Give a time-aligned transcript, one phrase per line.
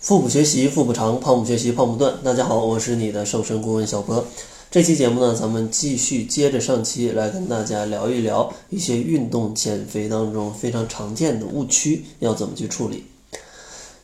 [0.00, 2.14] 腹部学习腹部长，胖不学习胖不断。
[2.24, 4.24] 大家好，我是你的瘦身顾问小博。
[4.70, 13.04] 这期节目呢，咱们继续接着上期来跟大家聊一聊一些运动减肥当中非常常见的误区，要怎么去处理。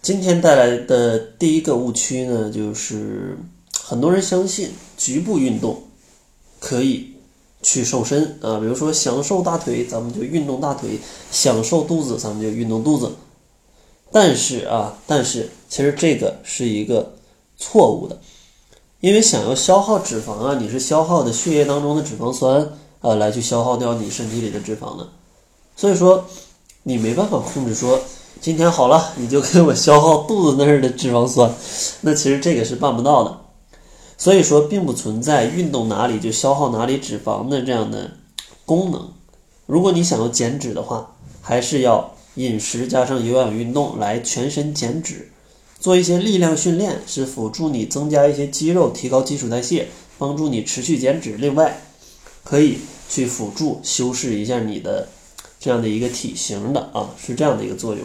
[0.03, 3.39] 今天带来的第一个误区呢，就是
[3.81, 4.69] 很多人相信
[4.99, 5.83] 局部运动
[6.61, 7.15] 可以
[7.63, 10.91] 去瘦身啊，比如说想瘦大腿，咱们就运动大腿；
[11.33, 13.11] 想瘦肚子，咱们就运动肚子。
[14.17, 17.13] 但是啊，但是其实这个是一个
[17.59, 18.19] 错误的，
[19.01, 22.67] 因为想要消耗脂肪啊，你是消耗的血液当中的脂肪酸
[23.03, 25.07] 啊，来去消耗掉你身体里的脂肪的，
[25.77, 26.25] 所以说
[26.85, 28.01] 你没办法控制说
[28.41, 31.55] 今天好了你就给我消耗肚子那儿的脂肪酸，
[32.01, 33.39] 那其实这个是办不到的，
[34.17, 38.13] 所以说并不存在运动哪里就消耗哪里脂肪的这样的
[38.65, 39.13] 功能。
[39.67, 42.16] 如果你想要减脂的话，还是要。
[42.37, 45.31] 饮食加上有氧运动来全身减脂，
[45.81, 51.37] 做一些力量训练是辅助你增加一些肌肉，提高基础代谢，帮助你持续减脂。
[51.37, 51.81] 另外，
[52.45, 55.09] 可以去辅助修饰一下你的
[55.59, 58.05] 这样的一个体型的啊，是这样的一个作用。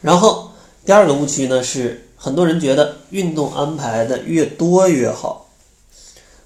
[0.00, 0.50] 然后
[0.84, 5.48] 第二个误区呢是，很多人觉得运动安排的越多越好，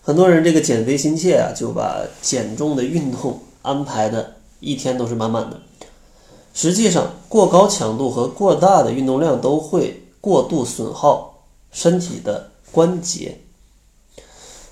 [0.02, 5.60] 很多人这个减肥心切啊，就把减重的运动安排的一天都是满满的。
[6.60, 13.38] 实际上，过高强度和过大的运动量都会过度损耗身体的关节，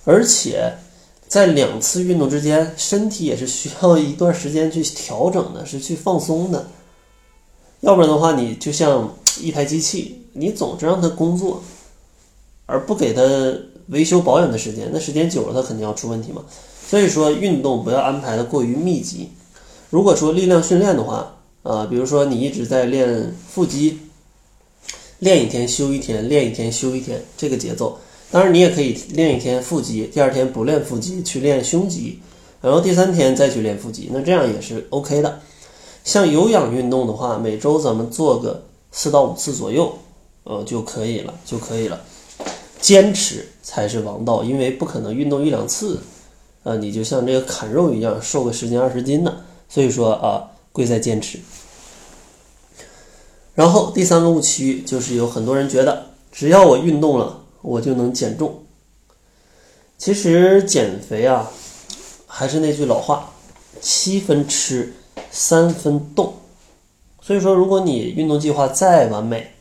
[0.03, 0.79] 而且
[1.29, 6.67] 在两次运动之间，身体也是需要一段时间去调整的，是去放松的。
[7.83, 11.63] 要不然的话，你就像一台机器，你总是让它工作，
[12.67, 13.23] 而不给它
[13.91, 16.43] 维修保养的时间，那时间久了，它肯定要出问题嘛。
[16.85, 19.31] 所以说，运动不要安排的过于密集。
[19.89, 21.36] 如果说力量训练的话，
[21.67, 23.99] 啊，比如说你一直在练腹肌，
[25.19, 27.99] 练一天休一天，练一天休一天，这个节奏。
[28.31, 32.21] 当然，你也可以练一天腹肌，第二天不练腹肌去练胸肌，
[32.61, 35.41] 然后第三天再去练腹肌，那这样也是 OK 的。
[36.05, 38.63] 像有氧运动的话，每周咱们做个
[38.93, 39.93] 四到五次左右，
[40.45, 42.01] 呃就可以了，就可以了。
[42.81, 45.99] 坚持才是王道，因为不可能运动一两次，
[46.63, 49.41] 啊，你就像这个砍肉一样瘦个十斤二十斤的。
[49.69, 50.53] 所以说啊。
[50.77, 51.39] 贵在坚持。
[53.55, 58.63] 然后第三个误区就是有很多人觉得，只要我运动了，我就能减重。
[59.97, 61.51] 其实减肥啊，
[62.27, 63.33] 还是那句老话，
[63.81, 64.93] 七分吃，
[65.31, 66.35] 三分动。
[67.23, 69.53] 所以说，如果你运动计划再完美，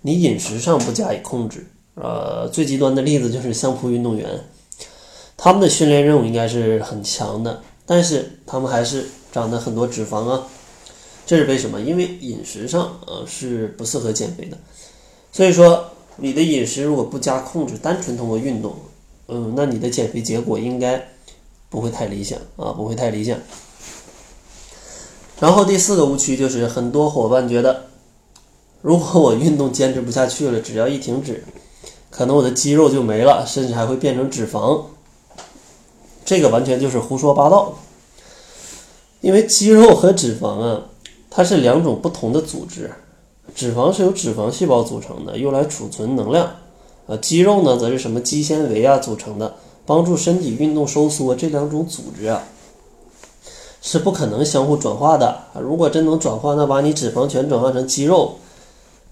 [0.00, 1.64] 你饮食上不加以控制，
[1.94, 4.40] 呃，最极端的例子就是相扑运动员，
[5.36, 9.06] 他们的训练任务应该是很强的，但是他们还是。
[9.32, 10.46] 长的很多脂肪啊，
[11.26, 11.80] 这是为什么？
[11.80, 14.58] 因为饮食上呃是不适合减肥的，
[15.32, 15.84] 所以说
[16.16, 18.76] 你的饮食如果不加控制，单纯通过运动，
[19.28, 21.02] 嗯，那你的减肥结果应该
[21.70, 23.38] 不会太理想啊，不会太理想。
[25.40, 27.86] 然后第四个误区就是很多伙伴觉得，
[28.82, 31.42] 如果我运动坚持不下去了，只要一停止，
[32.10, 34.82] 可能我的肌肉就没了，甚至还会变成脂肪，
[36.24, 37.74] 这个完全就是胡说八道。
[39.22, 40.82] 因为肌肉和脂肪啊，
[41.30, 42.90] 它是两种不同的组织。
[43.54, 46.46] 脂肪是由脂肪细胞组成的，用来储存能量；
[47.06, 49.54] 啊，肌肉呢，则是什么肌纤维啊组成的，
[49.86, 51.34] 帮助身体运动收缩。
[51.34, 52.42] 这两种组织啊，
[53.80, 55.60] 是不可能相互转化的啊。
[55.60, 58.38] 如果真能转化，那把你脂肪全转化成肌肉，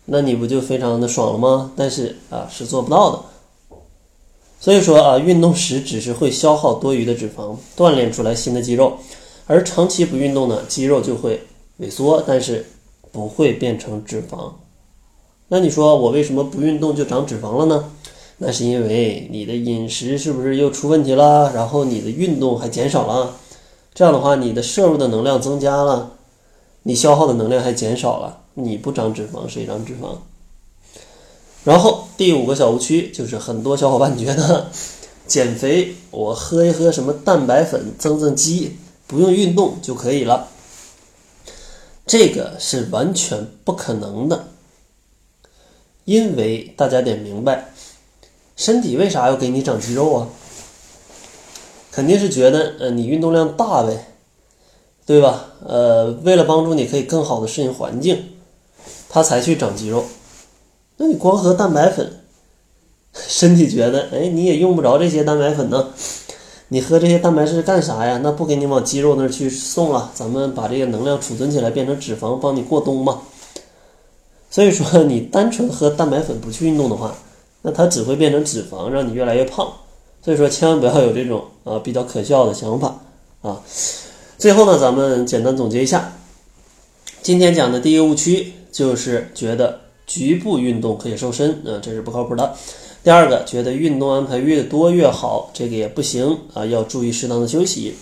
[0.06, 1.72] 那你不就非常的爽了吗？
[1.76, 3.18] 但是啊，是做不到的。
[4.58, 8.94] 所以说啊，运动时只是会消耗多余的脂肪，锻炼出来新的肌肉。
[9.50, 11.42] 而长期不运动呢，肌肉就会
[11.80, 12.64] 萎缩，但是
[13.10, 14.52] 不会变成脂肪。
[15.48, 17.90] 那你说我为什么不运动就长脂肪了呢？
[18.38, 21.52] 那是因为你的饮食是不是又出问题了？
[21.52, 23.34] 然后你的运动还减少了，
[23.92, 26.12] 这样的话你的摄入的能量增加了，
[26.84, 30.18] 你消耗的能量还减少了，你不长脂肪谁长脂肪？
[31.64, 34.68] 然后第五个小误区就是很多小伙伴觉得
[35.26, 38.76] 减肥我喝一喝什么蛋白粉增增肌。
[39.10, 40.46] 不用运动就可以了，
[42.06, 44.44] 这个是完全不可能的，
[46.04, 47.72] 因为大家得明白，
[48.54, 50.28] 身体为啥要给你长肌肉啊？
[51.90, 54.12] 肯定是觉得，呃，你运动量大呗，
[55.04, 55.54] 对吧？
[55.66, 58.36] 呃，为了帮助你可以更好的适应环境，
[59.08, 60.04] 他才去长肌肉。
[60.98, 62.20] 那你光喝蛋白粉，
[63.12, 65.92] 身体觉得，哎，你也用不着这些蛋白粉呢。
[66.72, 68.20] 你喝这些蛋白质干啥呀？
[68.22, 73.22] 那不给你往肌肉那儿去送了，咱们把这个能量储存起来变成脂肪，帮你过冬嘛。
[74.50, 77.12] 所以说，你单纯喝蛋白粉不去运动的话，
[77.62, 79.66] 那它只会变成脂肪，让你越来越胖。
[80.24, 83.00] 所以说，千万不要有这种啊比较可笑的想法
[83.42, 83.60] 啊。
[84.38, 86.12] 最后呢，咱们简单总结一下，
[87.20, 92.54] 今天讲的第一个误区就是觉得局部运动可以瘦身，啊，这是不靠谱的。
[93.02, 97.94] 第二个，觉得运动安排越多越好，这个也不行啊，要注意适当的休息。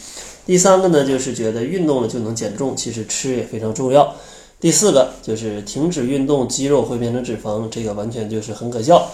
[0.45, 4.15] 第三个呢，就是觉得运动了就能减重，其实吃也非常重要。
[4.59, 9.09] 第四个就是停止运动，肌肉会变成脂肪，这个完全就是很可笑。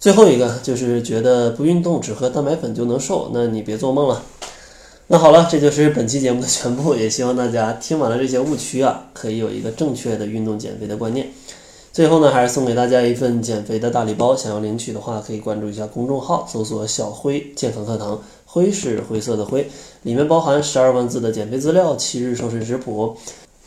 [0.00, 4.20] 最后一个就是觉得不运动只喝蛋白粉就能瘦，那你别做梦了。
[5.06, 11.30] 那好了，这就是本期节目的全部，也希望大家听完了这些误区啊，可以有一个正确的运动减肥的观念。
[11.92, 19.68] 最后呢，还是送给大家一份减肥的大礼包，想要领取的话，可以关注一下公众号，搜索“小辉健康课堂”，灰是灰色的灰，
[20.02, 23.14] 里面包含十二万字的减肥资料、七日瘦身食谱，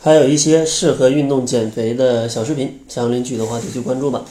[0.00, 4.24] 还有一些适合运动减肥的小视频，想要领取的话就去关注吧。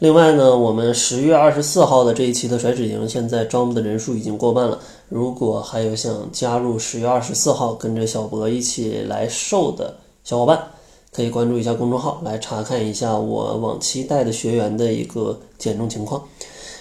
[0.00, 4.78] 另外呢，我们十月二十四号的这一期的甩脂营，现在招募的人数已经过半了，
[5.08, 10.62] 如果还有想加入十月二十四号跟着小博一起来瘦的小伙伴。
[11.12, 16.22] 可以关注一下公众号，来查看一下我往期带的学员的一个减重情况。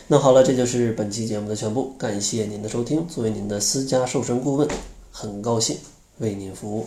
[0.08, 3.06] 那好了，这就是本期节目的全部，感谢您的收听。
[3.08, 4.68] 作为您的私家瘦身顾问，
[5.12, 5.78] 很高兴
[6.20, 6.86] 为您服务。